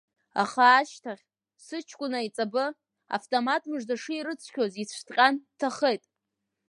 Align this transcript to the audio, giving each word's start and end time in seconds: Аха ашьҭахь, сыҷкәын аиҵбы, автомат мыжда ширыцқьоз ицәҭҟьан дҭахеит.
Аха 0.41 0.63
ашьҭахь, 0.79 1.25
сыҷкәын 1.65 2.13
аиҵбы, 2.19 2.65
автомат 3.15 3.63
мыжда 3.71 3.95
ширыцқьоз 4.01 4.73
ицәҭҟьан 4.81 5.35
дҭахеит. 5.51 6.03